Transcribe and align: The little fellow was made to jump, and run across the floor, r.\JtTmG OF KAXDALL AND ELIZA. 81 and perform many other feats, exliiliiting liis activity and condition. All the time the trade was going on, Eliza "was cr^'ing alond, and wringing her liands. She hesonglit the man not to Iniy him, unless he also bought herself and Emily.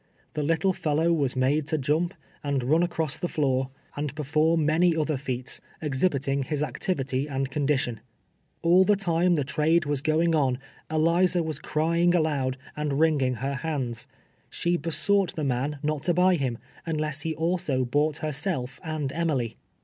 The 0.33 0.41
little 0.41 0.73
fellow 0.73 1.13
was 1.13 1.35
made 1.35 1.67
to 1.67 1.77
jump, 1.77 2.15
and 2.43 2.63
run 2.63 2.81
across 2.81 3.17
the 3.17 3.27
floor, 3.27 3.69
r.\JtTmG 3.69 3.69
OF 3.69 3.75
KAXDALL 3.75 3.97
AND 3.97 4.09
ELIZA. 4.09 4.09
81 4.09 4.09
and 4.09 4.15
perform 4.15 4.65
many 4.65 4.95
other 4.95 5.17
feats, 5.17 5.61
exliiliiting 5.79 6.45
liis 6.45 6.67
activity 6.67 7.27
and 7.27 7.51
condition. 7.51 7.99
All 8.63 8.83
the 8.83 8.95
time 8.95 9.35
the 9.35 9.43
trade 9.43 9.85
was 9.85 10.01
going 10.01 10.33
on, 10.33 10.57
Eliza 10.89 11.43
"was 11.43 11.59
cr^'ing 11.59 12.13
alond, 12.15 12.55
and 12.75 12.99
wringing 12.99 13.35
her 13.35 13.59
liands. 13.61 14.07
She 14.49 14.75
hesonglit 14.75 15.35
the 15.35 15.43
man 15.43 15.77
not 15.83 16.01
to 16.05 16.15
Iniy 16.15 16.37
him, 16.37 16.57
unless 16.83 17.21
he 17.21 17.35
also 17.35 17.85
bought 17.85 18.17
herself 18.25 18.79
and 18.83 19.13
Emily. 19.13 19.55